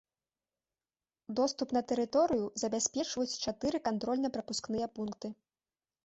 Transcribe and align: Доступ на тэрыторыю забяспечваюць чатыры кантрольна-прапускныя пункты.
Доступ 1.39 1.73
на 1.77 1.83
тэрыторыю 1.91 2.45
забяспечваюць 2.61 3.39
чатыры 3.45 3.81
кантрольна-прапускныя 3.89 4.87
пункты. 4.97 5.27